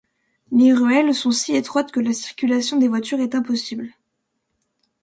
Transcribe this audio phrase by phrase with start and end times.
[0.51, 3.89] Les ruelles sont si étroites que la circulation des voitures est impossible.